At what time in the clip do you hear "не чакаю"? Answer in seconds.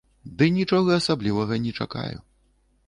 1.65-2.17